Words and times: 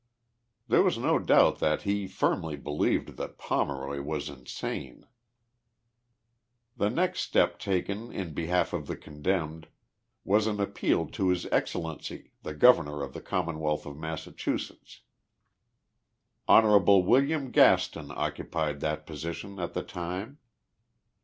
There 0.67 0.81
was 0.81 0.97
no 0.97 1.19
doubt 1.19 1.59
that 1.59 1.83
he 1.83 2.07
firmly 2.07 2.55
believed 2.55 3.17
that 3.17 3.37
Pomeroy 3.37 4.01
was 4.01 4.29
insane. 4.29 5.05
The 6.75 6.89
next 6.89 7.19
step 7.19 7.59
taken 7.59 8.11
in 8.11 8.33
behalf 8.33 8.73
of 8.73 8.87
the 8.87 8.95
condemned 8.97 9.67
was 10.23 10.47
an 10.47 10.59
appeal 10.59 11.05
to 11.09 11.27
His 11.29 11.45
Excellency, 11.51 12.31
the 12.41 12.55
Governor 12.55 13.03
of 13.03 13.13
the 13.13 13.21
Commonwealth 13.21 13.85
of 13.85 13.95
Massachusetts. 13.95 15.01
lion. 16.49 16.83
William 17.05 17.51
Gaston 17.51 18.09
occupied 18.09 18.79
that 18.79 19.05
position 19.05 19.59
at 19.59 19.75
the 19.75 19.83
time. 19.83 20.39